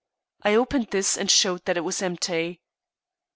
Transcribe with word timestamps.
I 0.41 0.55
opened 0.55 0.87
this 0.89 1.15
and 1.15 1.29
showed 1.29 1.65
that 1.65 1.77
it 1.77 1.81
was 1.83 2.01
empty. 2.01 2.59